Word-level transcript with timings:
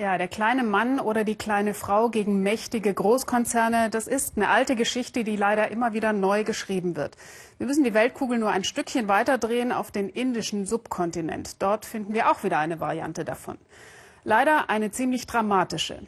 Ja, 0.00 0.16
der 0.16 0.28
kleine 0.28 0.62
Mann 0.62 1.00
oder 1.00 1.24
die 1.24 1.34
kleine 1.34 1.74
Frau 1.74 2.08
gegen 2.08 2.40
mächtige 2.40 2.94
Großkonzerne, 2.94 3.90
das 3.90 4.06
ist 4.06 4.36
eine 4.36 4.48
alte 4.48 4.76
Geschichte, 4.76 5.24
die 5.24 5.34
leider 5.34 5.72
immer 5.72 5.92
wieder 5.92 6.12
neu 6.12 6.44
geschrieben 6.44 6.94
wird. 6.94 7.16
Wir 7.58 7.66
müssen 7.66 7.82
die 7.82 7.94
Weltkugel 7.94 8.38
nur 8.38 8.50
ein 8.50 8.62
Stückchen 8.62 9.08
weiterdrehen 9.08 9.72
auf 9.72 9.90
den 9.90 10.08
indischen 10.08 10.66
Subkontinent. 10.66 11.60
Dort 11.60 11.84
finden 11.84 12.14
wir 12.14 12.30
auch 12.30 12.44
wieder 12.44 12.58
eine 12.58 12.78
Variante 12.78 13.24
davon. 13.24 13.58
Leider 14.22 14.70
eine 14.70 14.92
ziemlich 14.92 15.26
dramatische. 15.26 15.98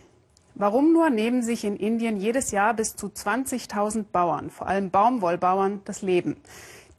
Warum 0.54 0.92
nur 0.92 1.10
nehmen 1.10 1.42
sich 1.42 1.64
in 1.64 1.74
Indien 1.74 2.16
jedes 2.16 2.52
Jahr 2.52 2.74
bis 2.74 2.94
zu 2.94 3.08
20.000 3.08 4.04
Bauern, 4.12 4.50
vor 4.50 4.68
allem 4.68 4.92
Baumwollbauern, 4.92 5.80
das 5.84 6.00
Leben? 6.00 6.36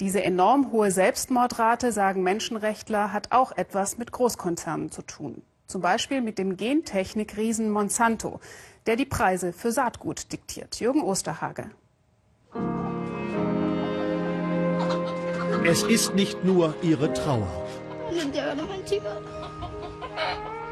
Diese 0.01 0.21
enorm 0.21 0.73
hohe 0.73 0.91
Selbstmordrate, 0.91 1.93
sagen 1.93 2.21
Menschenrechtler, 2.21 3.13
hat 3.13 3.31
auch 3.31 3.53
etwas 3.53 3.97
mit 3.97 4.11
Großkonzernen 4.11 4.91
zu 4.91 5.03
tun. 5.03 5.41
Zum 5.71 5.79
Beispiel 5.79 6.19
mit 6.19 6.37
dem 6.37 6.57
Gentechnik-Riesen 6.57 7.69
Monsanto, 7.69 8.41
der 8.87 8.97
die 8.97 9.05
Preise 9.05 9.53
für 9.53 9.71
Saatgut 9.71 10.29
diktiert. 10.33 10.81
Jürgen 10.81 11.01
Osterhage. 11.01 11.71
Es 15.65 15.83
ist 15.83 16.13
nicht 16.13 16.43
nur 16.43 16.75
ihre 16.81 17.13
Trauer. 17.13 17.47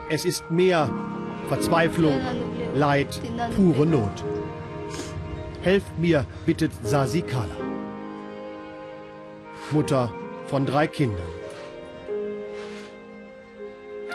Es 0.09 0.25
ist 0.25 0.51
mehr 0.51 0.89
Verzweiflung, 1.47 2.19
Leid, 2.75 3.21
pure 3.55 3.85
Not. 3.85 4.25
Helft 5.61 5.97
mir, 5.97 6.25
bittet 6.45 6.73
Sasikala. 6.83 7.55
Mutter 9.71 10.13
von 10.47 10.65
drei 10.65 10.87
Kindern. 10.87 11.38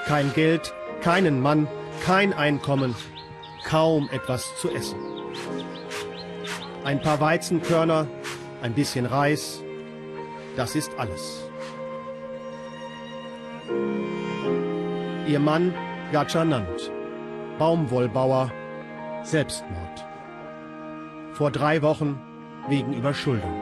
Kein 0.07 0.33
Geld, 0.35 0.75
keinen 1.01 1.41
Mann, 1.41 1.67
kein 2.05 2.35
Einkommen, 2.35 2.95
kaum 3.65 4.09
etwas 4.12 4.55
zu 4.57 4.71
essen. 4.71 4.99
Ein 6.84 7.01
paar 7.01 7.20
Weizenkörner, 7.20 8.06
ein 8.61 8.75
bisschen 8.75 9.06
Reis, 9.06 9.62
das 10.56 10.75
ist 10.77 10.91
alles. 10.98 11.48
Ihr 15.27 15.41
Mann 15.41 15.75
Gachanand, 16.12 16.93
Baumwollbauer, 17.59 18.53
Selbstmord. 19.23 20.05
Vor 21.33 21.50
drei 21.50 21.81
Wochen 21.81 22.21
wegen 22.69 22.93
Überschuldung. 22.93 23.55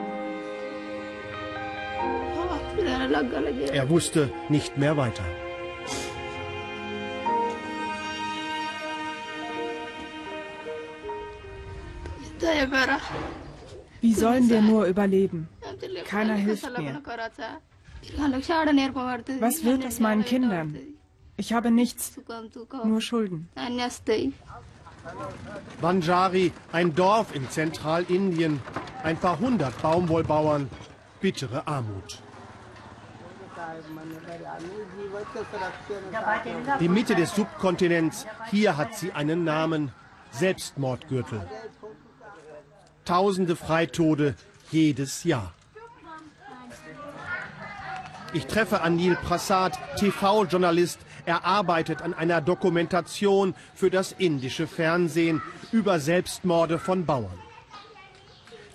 Er 3.71 3.89
wusste 3.89 4.29
nicht 4.49 4.77
mehr 4.77 4.97
weiter. 4.97 5.23
Wie 14.01 14.13
sollen 14.13 14.49
wir 14.49 14.61
nur 14.61 14.85
überleben? 14.85 15.47
Keiner 16.05 16.35
hilft 16.35 16.77
mir. 16.77 17.01
Was 19.39 19.63
wird 19.63 19.85
aus 19.85 19.99
meinen 19.99 20.25
Kindern? 20.25 20.77
Ich 21.37 21.53
habe 21.53 21.71
nichts, 21.71 22.19
nur 22.83 23.01
Schulden. 23.01 23.49
Banjari, 25.81 26.51
ein 26.71 26.95
Dorf 26.95 27.35
in 27.35 27.49
Zentralindien, 27.49 28.61
ein 29.03 29.17
paar 29.17 29.39
hundert 29.39 29.81
Baumwollbauern, 29.81 30.69
bittere 31.19 31.67
Armut. 31.67 32.21
Die 36.79 36.89
Mitte 36.89 37.15
des 37.15 37.35
Subkontinents, 37.35 38.25
hier 38.51 38.77
hat 38.77 38.95
sie 38.95 39.11
einen 39.11 39.43
Namen, 39.43 39.91
Selbstmordgürtel. 40.31 41.41
Tausende 43.05 43.57
Freitode 43.57 44.35
jedes 44.71 45.25
Jahr. 45.25 45.53
Ich 48.33 48.47
treffe 48.47 48.81
Anil 48.81 49.15
Prasad, 49.15 49.77
TV-Journalist. 49.97 50.99
Er 51.25 51.45
arbeitet 51.45 52.01
an 52.01 52.13
einer 52.13 52.41
Dokumentation 52.41 53.55
für 53.75 53.89
das 53.89 54.13
indische 54.13 54.67
Fernsehen 54.67 55.41
über 55.71 55.99
Selbstmorde 55.99 56.79
von 56.79 57.05
Bauern. 57.05 57.39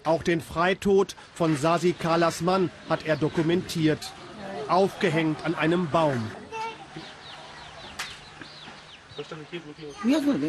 Auch 0.04 0.22
den 0.22 0.40
Freitod 0.40 1.16
von 1.34 1.56
Sasi 1.56 1.92
Kalas 1.92 2.40
Mann 2.40 2.70
hat 2.88 3.06
er 3.06 3.16
dokumentiert, 3.16 4.12
aufgehängt 4.68 5.44
an 5.44 5.54
einem 5.54 5.90
Baum. 5.90 6.30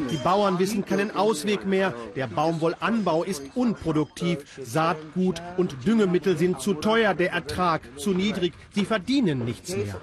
Die 0.10 0.18
Bauern 0.18 0.60
wissen 0.60 0.86
keinen 0.86 1.16
Ausweg 1.16 1.66
mehr. 1.66 1.94
Der 2.16 2.28
Baumwollanbau 2.28 3.24
ist 3.24 3.42
unproduktiv. 3.56 4.40
Saatgut 4.62 5.42
und 5.58 5.88
Düngemittel 5.88 6.38
sind 6.38 6.62
zu 6.62 6.76
teuer, 6.76 7.14
der 7.14 7.32
Ertrag 7.32 7.82
zu 7.98 8.12
niedrig. 8.12 8.54
Sie 8.76 8.86
verdienen 8.86 9.44
nichts 9.46 9.76
mehr. 9.76 10.00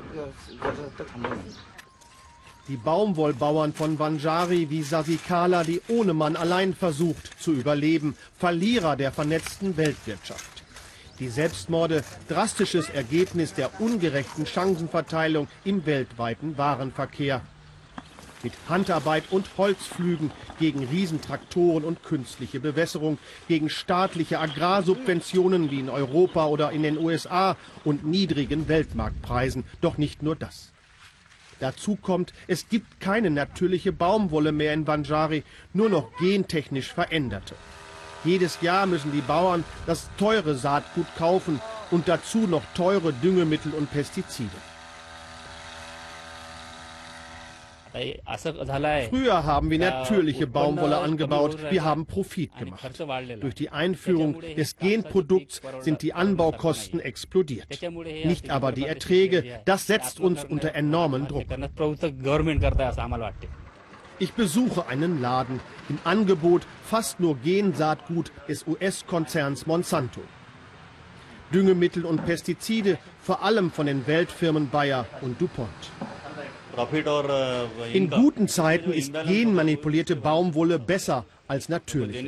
Die 2.69 2.77
Baumwollbauern 2.77 3.73
von 3.73 3.97
Banjari 3.97 4.69
wie 4.71 4.83
Sasikala, 4.83 5.63
die 5.63 5.81
ohne 5.87 6.15
Mann 6.15 6.35
allein 6.35 6.75
versucht 6.75 7.41
zu 7.41 7.53
überleben, 7.53 8.17
Verlierer 8.39 8.97
der 8.97 9.13
vernetzten 9.13 9.77
Weltwirtschaft. 9.77 10.65
Die 11.21 11.29
Selbstmorde, 11.29 12.03
drastisches 12.29 12.91
Ergebnis 12.91 13.55
der 13.55 13.81
ungerechten 13.81 14.45
Chancenverteilung 14.45 15.47
im 15.65 15.87
weltweiten 15.87 16.59
Warenverkehr 16.59 17.43
mit 18.43 18.53
Handarbeit 18.69 19.25
und 19.31 19.47
Holzpflügen, 19.57 20.31
gegen 20.59 20.85
Riesentraktoren 20.85 21.85
und 21.85 22.03
künstliche 22.03 22.61
Bewässerung, 22.61 23.19
gegen 23.49 23.71
staatliche 23.71 24.39
Agrarsubventionen 24.39 25.71
wie 25.71 25.81
in 25.81 25.91
Europa 25.91 26.47
oder 26.47 26.73
in 26.73 26.83
den 26.83 26.99
USA 26.99 27.57
und 27.85 28.05
niedrigen 28.05 28.69
Weltmarktpreisen. 28.69 29.65
Doch 29.81 29.99
nicht 29.99 30.23
nur 30.23 30.37
das. 30.37 30.73
Dazu 31.59 31.97
kommt, 31.97 32.35
es 32.47 32.69
gibt 32.69 33.01
keine 33.01 33.31
natürliche 33.31 33.93
Baumwolle 33.93 34.53
mehr 34.53 34.75
in 34.75 34.85
Banjari, 34.85 35.43
nur 35.73 35.89
noch 35.89 36.15
gentechnisch 36.19 36.93
veränderte. 36.93 37.55
Jedes 38.25 38.61
Jahr 38.61 38.87
müssen 38.87 39.13
die 39.13 39.21
Bauern 39.21 39.65
das 39.87 40.11
teure 40.19 40.55
Saatgut 40.55 41.07
kaufen 41.17 41.61
und 41.91 42.09
dazu 42.09 42.47
noch 42.47 42.63
teure 42.75 43.13
Düngemittel 43.13 43.73
und 43.73 43.91
Pestizide. 43.91 44.51
Früher 49.11 49.45
haben 49.45 49.71
wir 49.71 49.79
natürliche 49.79 50.47
Baumwolle 50.47 50.99
angebaut. 50.99 51.59
Wir 51.71 51.85
haben 51.85 52.07
Profit 52.07 52.57
gemacht. 52.57 53.01
Durch 53.41 53.55
die 53.55 53.71
Einführung 53.71 54.41
des 54.57 54.77
Genprodukts 54.77 55.61
sind 55.81 56.03
die 56.03 56.13
Anbaukosten 56.13 57.01
explodiert. 57.01 57.67
Nicht 58.25 58.51
aber 58.51 58.73
die 58.73 58.87
Erträge. 58.87 59.61
Das 59.65 59.87
setzt 59.87 60.21
uns 60.21 60.45
unter 60.45 60.75
enormen 60.75 61.27
Druck. 61.29 61.47
Ich 64.19 64.33
besuche 64.33 64.87
einen 64.87 65.21
Laden. 65.21 65.61
Im 65.91 65.99
Angebot 66.05 66.67
fast 66.83 67.21
nur 67.21 67.37
Gensaatgut 67.39 68.33
des 68.49 68.67
US-Konzerns 68.67 69.67
Monsanto. 69.67 70.23
Düngemittel 71.53 72.05
und 72.05 72.25
Pestizide, 72.25 72.99
vor 73.21 73.43
allem 73.43 73.71
von 73.71 73.87
den 73.87 74.07
Weltfirmen 74.07 74.69
Bayer 74.71 75.07
und 75.21 75.41
DuPont. 75.41 75.69
In 77.93 78.11
guten 78.11 78.49
Zeiten 78.49 78.93
ist 78.93 79.13
genmanipulierte 79.13 80.17
Baumwolle 80.17 80.79
besser 80.79 81.25
als 81.49 81.69
natürlich. 81.69 82.25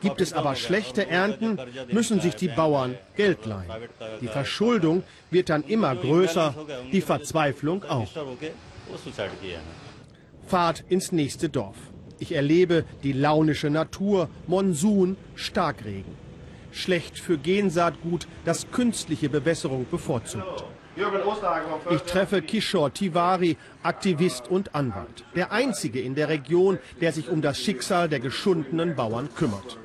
Gibt 0.00 0.20
es 0.20 0.32
aber 0.32 0.56
schlechte 0.56 1.08
Ernten, 1.08 1.58
müssen 1.92 2.20
sich 2.20 2.34
die 2.34 2.48
Bauern 2.48 2.96
Geld 3.16 3.46
leihen. 3.46 3.70
Die 4.20 4.28
Verschuldung 4.28 5.02
wird 5.30 5.50
dann 5.50 5.62
immer 5.64 5.94
größer, 5.94 6.54
die 6.92 7.00
Verzweiflung 7.00 7.84
auch. 7.84 8.08
Fahrt 10.46 10.84
ins 10.88 11.12
nächste 11.12 11.48
Dorf. 11.48 11.76
Ich 12.18 12.32
erlebe 12.32 12.84
die 13.02 13.12
launische 13.12 13.68
Natur, 13.68 14.30
Monsun, 14.46 15.16
Starkregen. 15.34 16.26
Schlecht 16.72 17.18
für 17.18 17.38
Gensaatgut, 17.38 18.26
das 18.44 18.70
künstliche 18.70 19.28
Bewässerung 19.28 19.86
bevorzugt. 19.90 20.64
Ich 21.90 22.02
treffe 22.02 22.40
Kishore 22.42 22.90
Tiwari, 22.90 23.56
Aktivist 23.82 24.48
und 24.48 24.74
Anwalt. 24.74 25.24
Der 25.34 25.52
einzige 25.52 26.00
in 26.00 26.14
der 26.14 26.28
Region, 26.28 26.78
der 27.00 27.12
sich 27.12 27.28
um 27.28 27.42
das 27.42 27.58
Schicksal 27.58 28.08
der 28.08 28.20
geschundenen 28.20 28.96
Bauern 28.96 29.28
kümmert. 29.34 29.78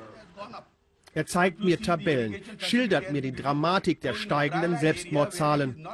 Er 1.14 1.26
zeigt 1.26 1.62
mir 1.62 1.78
Tabellen, 1.78 2.36
schildert 2.56 3.12
mir 3.12 3.20
die 3.20 3.32
Dramatik 3.32 4.00
der 4.00 4.14
steigenden 4.14 4.78
Selbstmordzahlen. 4.78 5.86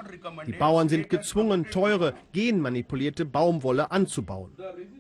Die 0.47 0.53
Bauern 0.53 0.88
sind 0.88 1.11
gezwungen, 1.11 1.69
teure, 1.71 2.14
genmanipulierte 2.32 3.25
Baumwolle 3.25 3.91
anzubauen. 3.91 4.53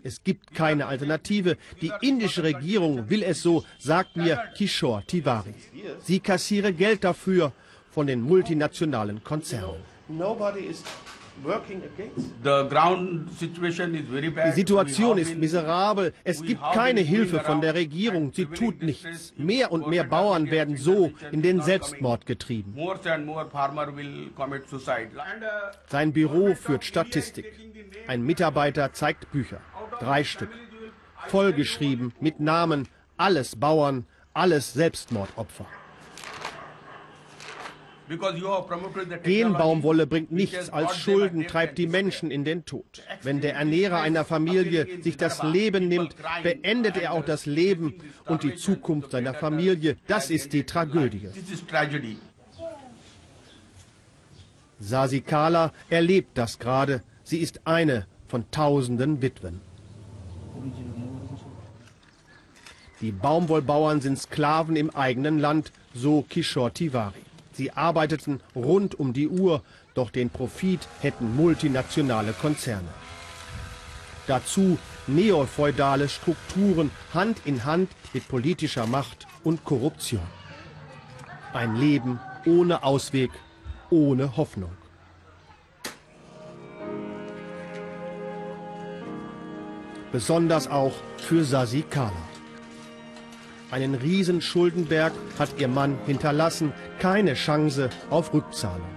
Es 0.02 0.24
gibt 0.24 0.54
keine 0.54 0.86
Alternative. 0.86 1.56
Die 1.80 1.92
indische 2.00 2.42
Regierung 2.42 3.08
will 3.08 3.22
es 3.22 3.42
so, 3.42 3.64
sagt 3.78 4.16
mir 4.16 4.42
Kishore 4.56 5.04
Tiwari. 5.06 5.54
Sie 6.00 6.18
kassiere 6.18 6.72
Geld 6.72 7.04
dafür 7.04 7.52
von 7.92 8.08
den 8.08 8.20
multinationalen 8.20 9.22
Konzernen. 9.22 9.97
Die 14.44 14.52
Situation 14.54 15.18
ist 15.18 15.36
miserabel. 15.36 16.12
Es 16.24 16.42
gibt 16.42 16.62
keine 16.72 17.00
Hilfe 17.00 17.40
von 17.40 17.60
der 17.60 17.74
Regierung. 17.74 18.32
Sie 18.32 18.46
tut 18.46 18.82
nichts. 18.82 19.34
Mehr 19.36 19.70
und 19.70 19.86
mehr 19.88 20.04
Bauern 20.04 20.50
werden 20.50 20.76
so 20.76 21.12
in 21.30 21.42
den 21.42 21.60
Selbstmord 21.60 22.26
getrieben. 22.26 22.74
Sein 25.86 26.12
Büro 26.12 26.54
führt 26.54 26.84
Statistik. 26.84 27.52
Ein 28.06 28.22
Mitarbeiter 28.22 28.92
zeigt 28.92 29.30
Bücher. 29.30 29.60
Drei 30.00 30.24
Stück. 30.24 30.50
Vollgeschrieben 31.28 32.12
mit 32.20 32.40
Namen. 32.40 32.88
Alles 33.16 33.56
Bauern, 33.56 34.06
alles 34.32 34.72
Selbstmordopfer. 34.72 35.66
Genbaumwolle 39.22 40.06
bringt 40.06 40.32
nichts 40.32 40.70
als 40.70 40.96
Schulden, 40.96 41.46
treibt 41.46 41.78
die 41.78 41.86
Menschen 41.86 42.30
in 42.30 42.44
den 42.44 42.64
Tod. 42.64 43.02
Wenn 43.22 43.40
der 43.40 43.54
Ernährer 43.54 44.00
einer 44.00 44.24
Familie 44.24 45.02
sich 45.02 45.16
das 45.16 45.42
Leben 45.42 45.88
nimmt, 45.88 46.16
beendet 46.42 46.96
er 46.96 47.12
auch 47.12 47.24
das 47.24 47.46
Leben 47.46 47.94
und 48.26 48.42
die 48.42 48.54
Zukunft 48.54 49.10
seiner 49.10 49.34
Familie. 49.34 49.96
Das 50.06 50.30
ist 50.30 50.52
die 50.52 50.64
Tragödie. 50.64 51.28
Sasikala 54.80 55.72
erlebt 55.90 56.38
das 56.38 56.58
gerade. 56.58 57.02
Sie 57.24 57.38
ist 57.38 57.60
eine 57.66 58.06
von 58.28 58.50
tausenden 58.50 59.20
Witwen. 59.20 59.60
Die 63.00 63.12
Baumwollbauern 63.12 64.00
sind 64.00 64.18
Sklaven 64.18 64.76
im 64.76 64.90
eigenen 64.90 65.38
Land, 65.38 65.72
so 65.94 66.22
Kishore 66.22 66.72
Tiwari. 66.72 67.27
Sie 67.58 67.72
arbeiteten 67.72 68.40
rund 68.54 69.00
um 69.00 69.12
die 69.12 69.26
Uhr, 69.26 69.62
doch 69.94 70.10
den 70.10 70.30
Profit 70.30 70.86
hätten 71.00 71.34
multinationale 71.34 72.32
Konzerne. 72.32 72.86
Dazu 74.28 74.78
neofeudale 75.08 76.08
Strukturen 76.08 76.92
Hand 77.12 77.38
in 77.46 77.64
Hand 77.64 77.90
mit 78.12 78.28
politischer 78.28 78.86
Macht 78.86 79.26
und 79.42 79.64
Korruption. 79.64 80.22
Ein 81.52 81.74
Leben 81.74 82.20
ohne 82.46 82.84
Ausweg, 82.84 83.32
ohne 83.90 84.36
Hoffnung. 84.36 84.70
Besonders 90.12 90.68
auch 90.68 90.94
für 91.16 91.42
Sasi 91.42 91.82
Kala. 91.82 92.37
Einen 93.70 93.94
riesen 93.94 94.40
Schuldenberg 94.40 95.12
hat 95.38 95.50
ihr 95.58 95.68
Mann 95.68 95.98
hinterlassen, 96.06 96.72
keine 96.98 97.34
Chance 97.34 97.90
auf 98.08 98.32
Rückzahlung. 98.32 98.88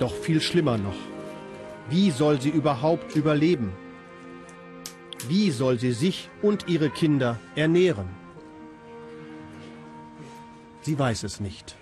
Doch 0.00 0.12
viel 0.12 0.40
schlimmer 0.40 0.76
noch. 0.76 0.96
Wie 1.88 2.10
soll 2.10 2.40
sie 2.40 2.50
überhaupt 2.50 3.14
überleben? 3.14 3.72
Wie 5.28 5.50
soll 5.50 5.78
sie 5.78 5.92
sich 5.92 6.28
und 6.42 6.66
ihre 6.68 6.90
Kinder 6.90 7.38
ernähren? 7.54 8.08
Sie 10.82 10.98
weiß 10.98 11.22
es 11.22 11.40
nicht. 11.40 11.76